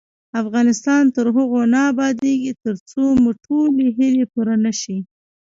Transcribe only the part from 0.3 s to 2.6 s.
افغانستان تر هغو نه ابادیږي،